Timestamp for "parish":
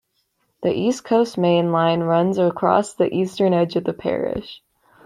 3.93-4.63